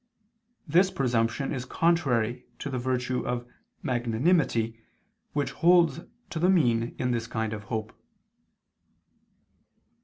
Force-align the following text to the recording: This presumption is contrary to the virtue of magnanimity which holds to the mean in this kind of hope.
This 0.67 0.89
presumption 0.89 1.53
is 1.53 1.63
contrary 1.63 2.47
to 2.57 2.71
the 2.71 2.79
virtue 2.79 3.23
of 3.23 3.47
magnanimity 3.83 4.81
which 5.33 5.51
holds 5.51 5.99
to 6.31 6.39
the 6.39 6.49
mean 6.49 6.95
in 6.97 7.11
this 7.11 7.27
kind 7.27 7.53
of 7.53 7.65
hope. 7.65 7.93